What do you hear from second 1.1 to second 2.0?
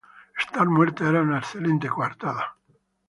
una excelente